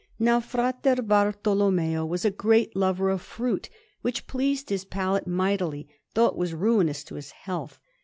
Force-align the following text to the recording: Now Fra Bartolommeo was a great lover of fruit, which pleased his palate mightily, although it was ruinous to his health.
Now 0.17 0.39
Fra 0.39 0.73
Bartolommeo 0.83 2.03
was 2.07 2.25
a 2.25 2.31
great 2.31 2.75
lover 2.75 3.11
of 3.11 3.21
fruit, 3.21 3.69
which 4.01 4.25
pleased 4.25 4.71
his 4.71 4.83
palate 4.83 5.27
mightily, 5.27 5.87
although 6.15 6.29
it 6.29 6.37
was 6.37 6.55
ruinous 6.55 7.03
to 7.03 7.13
his 7.13 7.29
health. 7.29 7.79